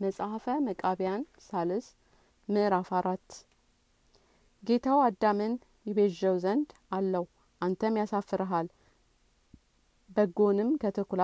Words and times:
መጽሐፈ 0.00 0.46
መቃቢያን 0.66 1.22
ሳልስ 1.44 1.86
ምዕራፍ 2.48 2.88
አራት። 2.98 3.28
ጌታው 4.62 4.98
አዳምን 5.04 5.54
ይቤዠው 5.86 6.36
ዘንድ 6.44 6.68
አለው 6.92 7.24
አንተም 7.60 7.98
ያሳፍርሃል 8.00 8.66
በጎንም 10.10 10.70
ከተኩላ 10.82 11.22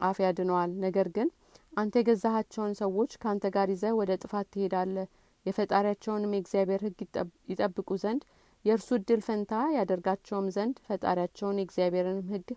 አፍ 0.00 0.20
ያድነዋል። 0.24 0.72
ነገር 0.84 1.10
ግን 1.16 1.28
አንተ 1.72 1.94
የገዛሃቸውን 2.00 2.72
ሰዎች 2.80 3.12
ከአንተ 3.22 3.50
ጋር 3.54 3.68
ይዘህ 3.74 3.92
ወደ 4.00 4.16
ጥፋት 4.22 4.48
ትሄዳለህ። 4.54 5.08
የፈጣሪያቸውንም 5.46 6.34
የእግዚአብሔር 6.34 6.82
ህግ 6.86 6.98
ይጠብቁ 7.50 7.90
ዘንድ 8.02 8.22
የእርሱ 8.64 8.90
እድል 8.98 9.22
ፈንታ 9.26 9.54
ያደርጋቸውም 9.76 10.46
ዘንድ 10.54 10.76
ፈጣሪያቸውን 10.86 11.60
የእግዚአብሔርንም 11.60 12.28
ህግ 12.30 12.48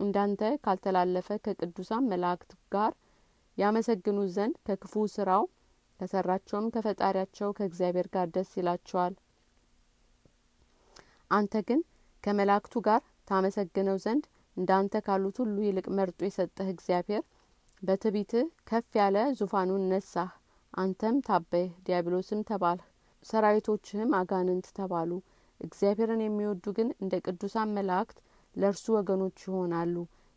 እንዳንተ 0.00 0.42
ካልተላለፈ 0.64 1.28
ከቅዱሳን 1.44 2.08
መላእክት 2.10 2.52
ጋር 2.72 2.92
ያመሰግኑት 3.58 4.30
ዘንድ 4.36 4.54
ከክፉ 4.66 5.04
ስራው 5.14 5.44
ከሰራቸውም 6.00 6.66
ከፈጣሪያቸው 6.74 7.50
ከእግዚአብሔር 7.58 8.06
ጋር 8.14 8.26
ደስ 8.34 8.50
ይላቸዋል። 8.58 9.14
አንተ 11.30 11.62
ግን 11.68 11.80
ከመላእክቱ 12.24 12.74
ጋር 12.86 13.00
ታመሰግነው 13.28 13.96
ዘንድ 14.04 14.24
እንዳንተ 14.56 15.00
ካሉት 15.06 15.36
ሁሉ 15.42 15.56
ይልቅ 15.66 15.86
መርጦ 15.98 16.20
የሰጠህ 16.26 16.68
እግዚአብሔር 16.72 17.22
በትቢትህ 17.82 18.46
ከፍ 18.68 18.90
ያለ 18.98 19.16
ዙፋኑን 19.38 19.84
ነሳህ። 19.90 20.30
አንተም 20.74 21.16
ታበይህ 21.26 21.70
ዲያብሎስም 21.86 22.40
ተባልህ 22.48 22.86
ሰራዊቶችህም 23.24 24.14
አጋንንት 24.18 24.66
ተባሉ። 24.78 25.10
እግዚአብሔርን 25.60 26.22
የሚወዱ 26.24 26.64
ግን 26.78 26.88
እንደ 27.02 27.14
ቅዱሳን 27.26 27.74
መላእክት 27.76 28.18
ለእርሱ 28.56 28.86
ወገኖች 28.96 29.38
ይሆናሉ። 29.46 29.94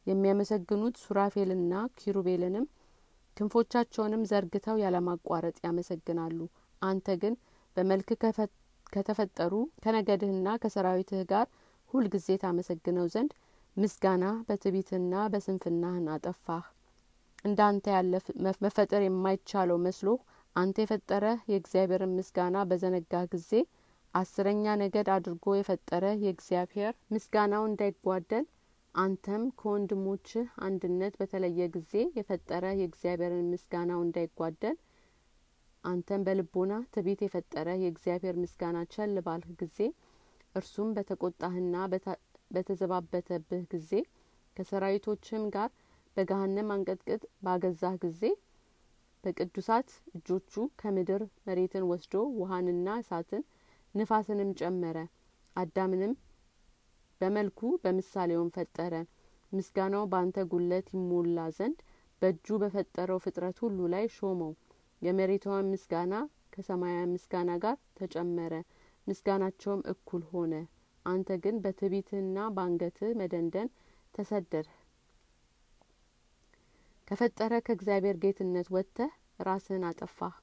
የሚያመሰግኑት 0.07 0.95
ሱራፌልና 1.03 1.73
ኪሩቤልንም 1.99 2.65
ክንፎቻቸውንም 3.37 4.27
ዘርግተው 4.29 4.77
ያለማቋረጥ 4.83 5.57
ያመሰግናሉ። 5.65 6.39
አንተ 6.81 7.15
ግን 7.21 7.33
በመልክ 7.77 8.09
ከተፈጠሩ 8.93 9.53
ከነገድህና 9.83 10.47
ከሰራዊትህ 10.61 11.21
ጋር 11.31 11.47
ሁልጊዜ 11.89 12.29
ታመሰግነው 12.43 13.05
ዘንድ 13.13 13.31
ምስጋና 13.77 14.25
በትቢትና 14.47 15.13
በስንፍናህን 15.33 16.07
አጠፋህ። 16.13 16.65
እንዳንተ 17.45 17.85
ያለ 17.95 18.13
መፈጠር 18.63 19.01
የማይቻለው 19.05 19.77
መስሎ 19.83 20.09
አንተ 20.55 20.77
የፈጠረህ 20.83 21.39
የእግዚአብሔርን 21.51 22.15
ምስጋና 22.19 22.57
በዘነጋህ 22.69 23.25
ጊዜ 23.33 23.51
አስረኛ 24.13 24.75
ነገድ 24.81 25.07
አድርጎ 25.15 25.55
የፈጠረ 25.57 26.05
የእግዚአብሔር 26.23 26.93
ምስጋናው 27.13 27.63
እንዳይጓደል 27.69 28.45
አንተም 28.97 29.43
ከወንድሞችህ 29.59 30.45
አንድነት 30.67 31.13
በተለየ 31.19 31.65
ጊዜ 31.75 31.91
የፈጠረ 32.17 32.65
የእግዚአብሔርን 32.77 33.49
ምስጋናው 33.51 33.99
እንዳይጓደል 34.05 34.77
አንተም 35.83 36.21
በልቦና 36.27 36.73
ትቢት 36.93 37.19
የፈጠረ 37.25 37.67
የእግዚአብሔር 37.81 38.35
ምስጋና 38.43 38.77
ቸል 38.93 39.13
ባልህ 39.27 39.51
ጊዜ 39.61 39.77
እርሱም 40.55 40.89
በተቆጣህና 40.97 41.75
በተዘባበተብህ 42.51 43.63
ጊዜ 43.73 43.91
ከሰራዊቶችም 44.57 45.43
ጋር 45.55 45.69
በገሀነም 46.17 46.71
አንቀጥቅጥ 46.75 47.23
ባገዛህ 47.45 47.95
ጊዜ 48.05 48.23
በቅዱሳት 49.23 49.89
እጆቹ 50.17 50.53
ከምድር 50.81 51.23
መሬትን 51.47 51.85
ወስዶ 51.91 52.15
ውሀንና 52.39 52.89
እሳትን 53.01 53.43
ንፋስንም 53.95 54.51
ጨመረ 54.61 54.97
አዳምንም 55.55 56.13
በመልኩ 57.21 57.69
በምሳሌውም 57.83 58.53
ፈጠረ። 58.55 58.93
ምስጋናው 59.51 60.03
በአንተ 60.11 60.37
ጉለት 60.51 60.87
ይሞላ 60.95 61.39
ዘንድ 61.57 61.79
በእጁ 62.21 62.47
በፈጠረው 62.61 63.19
ፍጥረት 63.25 63.57
ሁሉ 63.63 63.79
ላይ 63.93 64.05
ሾመው። 64.15 64.51
የመሬቷን 65.01 65.69
ምስጋና 65.73 66.13
ከሰማያዊ 66.53 67.05
ምስጋና 67.11 67.51
ጋር 67.63 67.77
ተጨመረ። 67.97 68.53
ምስጋናቸውም 69.07 69.81
እኩል 69.91 70.23
ሆነ። 70.31 70.53
አንተ 71.05 71.29
ግን 71.43 71.55
በትቢትህና 71.63 72.37
በአንገትህ 72.55 73.11
መደንደን 73.19 73.69
ተሰደድህ 74.13 74.73
ከፈጠረ 77.07 77.53
ከእግዚአብሔር 77.65 78.17
ጌትነት 78.23 78.67
ወጥተህ 78.75 79.11
ራስህን 79.47 79.83
አጠፋህ። 79.89 80.35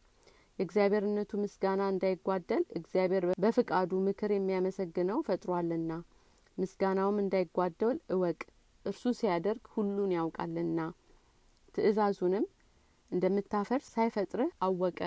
የእግዚአብሔርነቱ 0.58 1.30
ምስጋና 1.42 1.82
እንዳይጓደል 1.92 2.64
እግዚአብሔር 2.78 3.24
በፍቃዱ 3.44 3.92
ምክር 4.06 4.30
የሚያመሰግነው 4.34 5.18
ፈጥሯልና 5.28 5.92
ምስጋናውም 6.58 7.20
እንዳይጓደል 7.22 7.98
እወቅ። 8.14 8.40
እርሱ 8.84 9.12
ሲያደርግ 9.18 9.64
ሁሉን 9.74 10.10
ያውቃልና። 10.16 10.80
ትእዛዙንም 11.74 12.44
እንደምታፈርስ 13.10 13.86
ሳይፈጥርህ 13.94 14.50
አወቀ። 14.66 15.00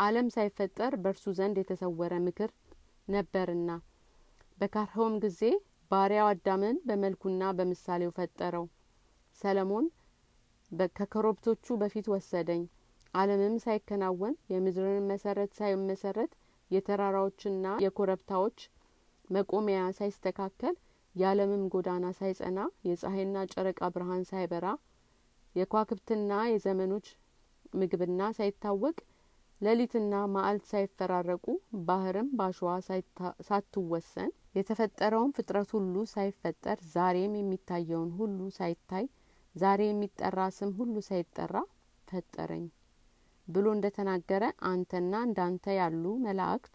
አለም 0.00 0.28
ሳይፈጠር 0.34 0.92
በእርሱ 1.02 1.24
ዘንድ 1.38 1.56
የተሰወረ 1.60 2.14
ምክር 2.26 2.50
ነበርና። 3.08 3.70
በካርኸውም 4.58 5.14
ጊዜ 5.24 5.40
ባሪያው 5.90 6.28
አዳምን 6.30 6.76
በመልኩና 6.88 7.42
በምሳሌው 7.58 8.10
ፈጠረው። 8.16 8.64
ሰለሞን 9.38 9.86
ከኮረብቶቹ 10.96 11.76
በፊት 11.80 12.06
ወሰደኝ። 12.12 12.62
አለምም 13.14 13.54
ሳይከናወን 13.62 14.34
የምድርን 14.52 15.06
መሰረት 15.10 15.50
ሳይመሰረት 15.58 16.32
የተራራዎችና 16.70 17.66
የኮረብታዎች 17.84 18.58
መቆሚያ 19.30 19.80
ሳይስተካከል 19.98 20.74
የዓለምም 21.14 21.62
ጎዳና 21.74 22.06
ሳይጸና 22.18 22.58
የፀሐይና 22.88 23.38
ጨረቃ 23.52 23.80
ብርሃን 23.94 24.24
ሳይበራ 24.30 24.66
የኳክብትና 25.56 26.32
የዘመኖች 26.50 27.06
ምግብና 27.74 28.22
ሳይታወቅ 28.38 28.96
ሌሊትና 29.60 30.14
ማዕልት 30.34 30.64
ሳይፈራረቁ 30.72 31.46
ባህርም 31.88 32.28
ባሸዋ 32.38 32.72
ሳትወሰን 33.48 34.30
የተፈጠረውን 34.58 35.32
ፍጥረት 35.36 35.70
ሁሉ 35.76 36.04
ሳይፈጠር 36.12 36.78
ዛሬም 36.94 37.32
የሚታየውን 37.38 38.10
ሁሉ 38.20 38.38
ሳይታይ 38.58 39.06
ዛሬ 39.54 39.80
የሚጠራ 39.88 40.40
ስም 40.56 40.70
ሁሉ 40.78 40.96
ሳይጠራ 41.08 41.54
ፈጠረኝ 42.08 42.64
ብሎ 43.48 43.66
እንደ 43.76 43.86
ተናገረ 43.96 44.44
አንተና 44.70 45.14
እንዳንተ 45.26 45.74
ያሉ 45.80 46.04
መላእክት 46.24 46.74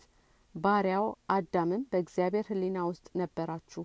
ባሪያው 0.56 1.06
አዳምም 1.36 1.84
በእግዚአብሔር 1.92 2.46
ህሊና 2.50 2.80
ውስጥ 2.90 3.08
ነበራችሁ። 3.20 3.84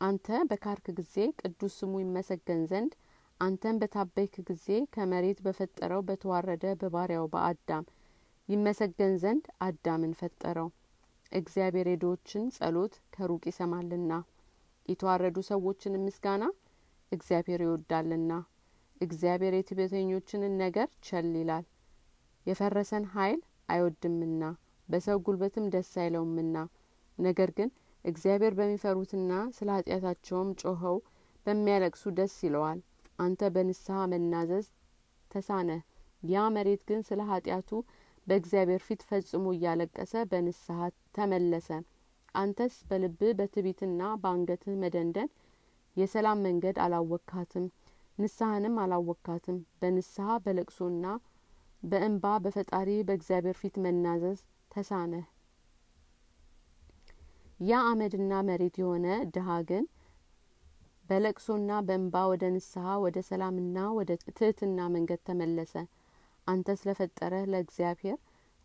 አንተ 0.00 0.26
በካርክ 0.50 0.86
ጊዜ 0.98 1.14
ቅዱስ 1.40 1.72
ስሙ 1.78 1.92
ይመሰገን 2.02 2.60
ዘንድ 2.70 2.92
አንተን 3.40 3.78
በታበይክ 3.80 4.34
ጊዜ 4.48 4.66
ከመሬት 4.94 5.38
በፈጠረው 5.44 6.02
በተዋረደ 6.08 6.74
በባሪያው 6.80 7.26
በአዳም 7.32 7.84
ይመሰገን 8.48 9.14
ዘንድ 9.22 9.44
አዳምን 9.66 10.12
ፈጠረው። 10.20 10.68
እግዚአብሔር 11.32 11.88
የድሆችን 11.90 12.44
ጸሎት 12.56 12.94
ከሩቅ 13.14 13.42
ይሰማልና 13.50 14.12
የተዋረዱ 14.88 15.38
ሰዎችን 15.50 16.00
ምስጋና 16.04 16.44
እግዚአብሔር 17.12 17.60
ይወዳልና 17.64 18.32
እግዚአብሔር 19.00 19.54
የትቤተኞችንን 19.56 20.56
ነገር 20.64 20.88
ቸል 21.02 21.30
ይላል። 21.36 21.64
የፈረሰን 22.46 23.04
ኃይል 23.14 23.40
አይወድምና 23.68 24.42
በሰው 24.90 25.18
ጉልበትም 25.26 25.66
ደስ 25.74 25.92
አይለውምና። 26.02 26.56
ነገር 27.18 27.50
ግን 27.58 27.70
እግዚአብሔር 28.04 28.52
በሚፈሩትና 28.58 29.32
ስለ 29.56 29.68
ኃጢአታቸውም 29.76 30.50
ጮኸው 30.62 30.96
በሚያለቅሱ 31.46 32.04
ደስ 32.18 32.36
ይለዋል። 32.46 32.78
አንተ 33.18 33.50
በንስሐ 33.54 33.98
መናዘዝ 34.12 34.66
ተሳነ 35.30 35.70
ያ 36.30 36.44
መሬት 36.54 36.82
ግን 36.88 37.00
ስለ 37.08 37.20
ኃጢአቱ 37.30 37.70
በእግዚአብሔር 38.26 38.82
ፊት 38.86 39.02
ፈጽሞ 39.08 39.44
እያለቀሰ 39.54 40.12
በንስሐ 40.30 40.78
ተመለሰ። 41.16 41.68
አንተስ 42.34 42.74
በልብህ 42.88 43.32
በትቢትና 43.38 44.02
በአንገትህ 44.22 44.74
መደንደን 44.82 45.30
የሰላም 45.96 46.42
መንገድ 46.46 46.76
አላወካትም 46.84 47.64
ንስሐንም 48.18 48.74
አላወካትም 48.82 49.58
በንስሐ 49.80 50.36
በለቅሶና 50.44 51.06
በእንባ 51.82 52.24
በፈጣሪ 52.44 52.88
በእግዚአብሔር 53.08 53.56
ፊት 53.60 53.76
መናዘዝ 53.84 54.40
ተሳነህ 54.70 55.26
ያ 57.60 57.78
አመድና 57.88 58.32
መሬት 58.46 58.76
የሆነ 58.80 59.06
ድሀ 59.34 59.56
ግን 59.68 59.84
በለቅሶና 61.08 61.70
በእንባ 61.86 62.14
ወደ 62.30 62.44
ንስሐ 62.54 62.86
ወደ 63.04 63.18
ሰላምና 63.28 63.78
ወደ 63.96 64.10
ትህትና 64.30 64.86
መንገድ 64.94 65.20
ተመለሰ። 65.26 65.74
አንተ 66.46 66.76
ስለፈጠረህ 66.80 67.44
ለእግዚአብሔር 67.52 68.18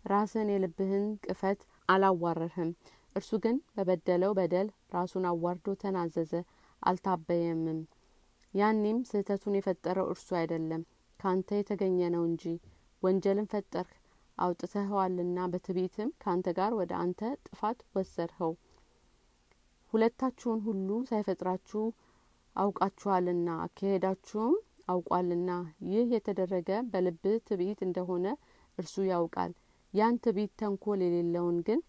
ራስን 0.06 0.52
የልብህን 0.54 1.06
ቅፈት 1.26 1.60
አላዋረርህም። 1.90 2.70
እርሱ 3.16 3.32
ግን 3.44 3.58
በበደለው 3.76 4.32
በደል 4.40 4.68
ራሱን 4.96 5.26
አዋርዶ 5.32 5.76
ተናዘዘ 5.84 6.34
አልታበየምም። 6.82 7.80
ያኔም 8.54 9.00
ስህተቱን 9.10 9.58
የፈጠረው 9.58 10.08
እርሱ 10.12 10.28
አይደለም 10.40 10.82
ካንተ 11.20 11.50
የተገኘ 11.60 12.00
ነው 12.16 12.24
እንጂ። 12.30 12.44
ወንጀልን 13.04 13.50
ፈጠርህ 13.52 13.96
አውጥተኸዋልና 14.38 15.40
በትቤትም 15.52 16.10
ካንተ 16.24 16.48
ጋር 16.58 16.72
ወደ 16.80 16.92
አንተ 17.02 17.20
ጥፋት 17.46 17.80
ወሰድኸው። 17.96 18.54
ሁለታችሁን 19.94 20.60
ሁሉ 20.66 20.90
ሳይፈጥራችሁ 21.10 21.84
አውቃችኋልና 22.56 23.50
አካሄዳችሁም 23.64 24.56
አውቋልና። 24.90 25.50
ይህ 25.90 26.08
የተደረገ 26.16 26.72
በልብህ 26.92 27.38
ትዕቢት 27.48 27.80
እንደሆነ 27.88 28.26
እርሱ 28.78 28.96
ያውቃል። 29.12 29.52
ያን 29.94 30.16
ትዕቢት 30.24 30.52
ተንኮል 30.60 31.00
የሌለውን 31.06 31.58
ግን 31.68 31.80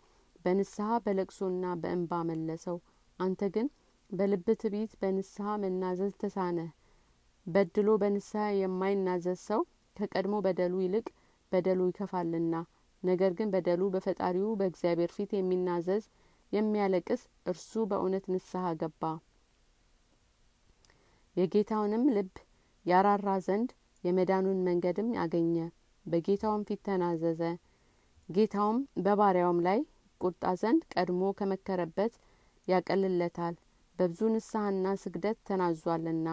በንስሐ 0.44 0.88
በለቅሶና 1.04 1.66
በእንባ 1.82 2.22
መለሰው። 2.28 2.76
አንተ 3.18 3.48
ግን 3.54 3.68
በልብ 4.10 4.46
ትዕቢት 4.60 4.92
በንስሐ 5.00 5.56
መናዘዝ 5.62 6.12
ተሳነህ። 6.22 6.70
በድሎ 7.46 7.88
በንስሐ 8.02 8.44
የማይናዘዝ 8.58 9.40
ሰው 9.48 9.60
ከቀድሞ 9.96 10.34
በደሉ 10.46 10.74
ይልቅ 10.84 11.06
በደሉ 11.52 11.80
ይከፋልና። 11.88 12.54
ነገር 13.02 13.32
ግን 13.38 13.48
በደሉ 13.54 13.82
በፈጣሪው 13.94 14.50
በእግዚአብሔር 14.60 15.10
ፊት 15.16 15.30
የሚናዘዝ 15.36 16.04
የሚያለቅስ 16.52 17.22
እርሱ 17.50 17.72
በእውነት 17.90 18.24
ንስሐ 18.32 18.64
ገባ። 18.80 19.02
የጌታውንም 21.36 22.04
ልብ 22.16 22.34
ያራራ 22.86 23.30
ዘንድ 23.46 23.70
የመዳኑን 24.04 24.58
መንገድም 24.66 25.08
አገኘ 25.22 25.56
በጌታውም 26.06 26.64
ፊት 26.68 26.80
ተናዘዘ። 26.88 27.40
ጌታውም 28.28 28.78
በባሪያውም 29.04 29.60
ላይ 29.66 29.78
ቁጣ 30.20 30.52
ዘንድ 30.60 30.82
ቀድሞ 30.94 31.22
ከመከረበት 31.38 32.12
ያቀልለታል። 32.68 33.54
በብዙ 33.98 34.20
ንስሐና 34.32 34.86
ስግደት 35.02 35.38
ተናዟልና 35.48 36.28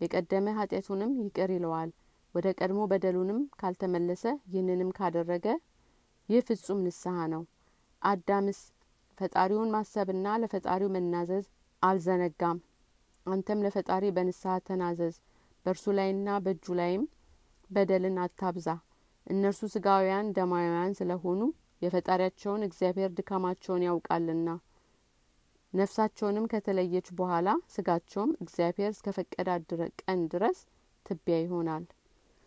የቀደመ 0.00 0.46
ኃጢአቱንም 0.58 1.12
ይቅር 1.20 1.50
ይለዋል 1.54 1.90
ወደ 2.34 2.46
ቀድሞ 2.58 2.80
በደሉንም 2.90 3.38
ካልተመለሰ 3.60 4.22
ይህንንም 4.48 4.90
ካደረገ 4.98 5.46
ይህ 6.28 6.42
ፍጹም 6.48 6.80
ንስሐ 6.84 7.16
ነው። 7.32 7.42
አዳምስ 8.02 8.60
ፈጣሪውን 9.18 9.72
ማሰብና 9.74 10.26
ለፈጣሪው 10.42 10.92
መናዘዝ 10.96 11.46
አልዘነጋም። 11.82 12.58
አንተም 13.26 13.64
ለፈጣሪ 13.64 14.04
በንስሐ 14.16 14.54
ተናዘዝ 14.68 15.16
በእርሱ 15.66 15.92
ላይና 15.98 16.38
በእጁ 16.44 16.74
ላይም 16.78 17.02
በደልን 17.70 18.16
አታብዛ። 18.24 18.68
እነርሱ 19.26 19.62
ስጋውያን 19.74 20.32
ደማውያን 20.36 20.96
ስለሆኑ 20.98 21.40
የፈጣሪያቸውን 21.82 22.66
እግዚአብሔር 22.66 23.10
ድካማቸውን 23.18 23.86
ያውቃልና። 23.88 24.48
ነፍሳቸውንም 25.72 26.48
ከተለየች 26.52 27.08
በኋላ 27.18 27.48
ስጋቸውም 27.74 28.30
እግዚአብሔር 28.42 28.90
እስከ 28.94 29.12
ፈቀዳት 29.18 29.70
ቀን 30.00 30.20
ድረስ 30.32 30.58
ትቢያ 31.06 31.36
ይሆናል 31.44 31.84